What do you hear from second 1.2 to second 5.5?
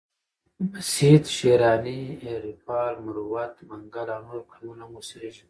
شیراني، هیریپال، مروت، منگل او نور قومونه هم اوسیږي.